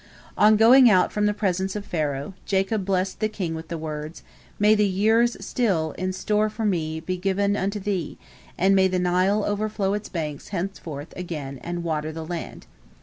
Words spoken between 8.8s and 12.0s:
the Nile overflow its banks henceforth again and